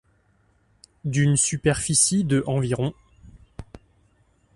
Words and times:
D'une 1.05 1.37
superficie 1.37 2.23
de 2.23 2.43
environ. 2.47 2.95